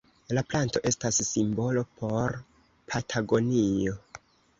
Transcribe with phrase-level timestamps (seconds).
[0.35, 2.33] La planto estas simbolo por
[2.95, 3.95] Patagonio.